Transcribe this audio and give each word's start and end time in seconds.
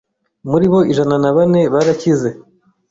muri 0.49 0.65
bo 0.71 0.79
ijana 0.91 1.15
nabane 1.23 1.61
barakize, 1.73 2.29